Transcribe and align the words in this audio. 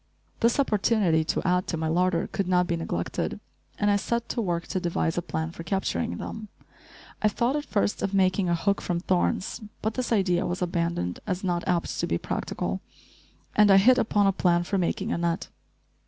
This 0.39 0.59
opportunity 0.59 1.23
to 1.25 1.47
add 1.47 1.67
to 1.67 1.77
my 1.77 1.87
larder 1.87 2.25
could 2.25 2.47
not 2.47 2.65
be 2.65 2.75
neglected, 2.75 3.39
and 3.77 3.91
I 3.91 3.97
set 3.97 4.27
to 4.29 4.41
work 4.41 4.65
to 4.69 4.79
devise 4.79 5.15
a 5.15 5.21
plan 5.21 5.51
for 5.51 5.61
capturing 5.61 6.17
them. 6.17 6.47
I 7.21 7.27
thought, 7.27 7.55
at 7.55 7.65
first, 7.67 8.01
of 8.01 8.11
making 8.11 8.49
a 8.49 8.55
hook 8.55 8.81
from 8.81 8.99
thorns; 8.99 9.61
but 9.83 9.93
this 9.93 10.11
idea 10.11 10.47
was 10.47 10.59
abandoned 10.63 11.19
as 11.27 11.43
not 11.43 11.67
apt 11.67 11.99
to 11.99 12.07
be 12.07 12.17
practical, 12.17 12.81
and 13.55 13.69
I 13.69 13.77
hit 13.77 13.99
upon 13.99 14.25
a 14.25 14.31
plan 14.31 14.63
for 14.63 14.79
making 14.79 15.11
a 15.11 15.19
net. 15.19 15.49